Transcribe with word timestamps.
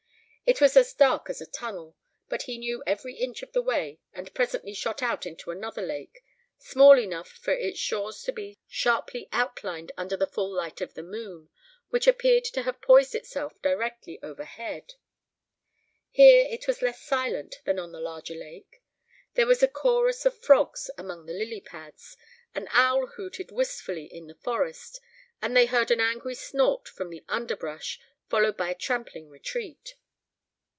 It 0.43 0.59
was 0.59 0.75
as 0.75 0.91
dark 0.93 1.29
as 1.29 1.39
a 1.39 1.45
tunnel, 1.45 1.95
but 2.27 2.41
he 2.41 2.57
knew 2.57 2.83
every 2.85 3.13
inch 3.15 3.41
of 3.41 3.53
the 3.53 3.61
way 3.61 4.01
and 4.11 4.33
presently 4.33 4.73
shot 4.73 5.01
out 5.01 5.25
into 5.25 5.49
another 5.49 5.81
lake, 5.81 6.25
small 6.57 6.99
enough 6.99 7.29
for 7.29 7.53
its 7.53 7.79
shores 7.79 8.21
to 8.23 8.33
be 8.33 8.59
sharply 8.67 9.29
outlined 9.31 9.93
under 9.95 10.17
the 10.17 10.27
full 10.27 10.51
light 10.53 10.81
of 10.81 10.93
the 10.93 11.03
moon, 11.03 11.47
which 11.87 12.05
appeared 12.05 12.43
to 12.43 12.63
have 12.63 12.81
poised 12.81 13.15
itself 13.15 13.61
directly 13.61 14.19
overhead. 14.21 14.95
Here 16.09 16.45
it 16.49 16.67
was 16.67 16.81
less 16.81 17.01
silent 17.01 17.61
than 17.63 17.79
on 17.79 17.93
the 17.93 18.01
larger 18.01 18.35
lake. 18.35 18.83
There 19.35 19.47
was 19.47 19.63
a 19.63 19.69
chorus 19.69 20.25
of 20.25 20.37
frogs 20.37 20.89
among 20.97 21.27
the 21.27 21.33
lily 21.33 21.61
pads, 21.61 22.17
an 22.53 22.67
owl 22.71 23.07
hooted 23.15 23.51
wistfully 23.53 24.03
in 24.03 24.27
the 24.27 24.35
forest, 24.35 24.99
and 25.41 25.55
they 25.55 25.67
heard 25.67 25.91
an 25.91 26.01
angry 26.01 26.35
snort 26.35 26.89
from 26.89 27.09
the 27.09 27.23
underbrush, 27.29 28.01
followed 28.27 28.57
by 28.57 28.69
a 28.69 28.75
trampling 28.75 29.29
retreat. 29.29 29.95